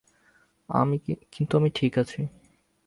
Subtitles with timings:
[1.31, 2.21] কিন্তু আমি ঠিক আছি।